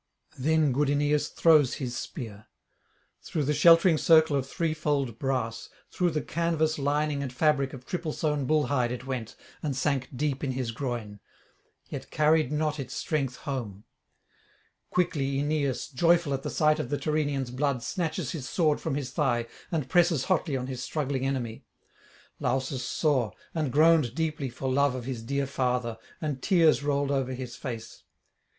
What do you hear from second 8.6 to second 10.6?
hide it went, and sank deep in